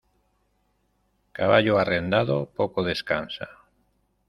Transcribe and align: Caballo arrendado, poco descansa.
Caballo 1.37 1.73
arrendado, 1.77 2.37
poco 2.57 2.79
descansa. 2.89 3.47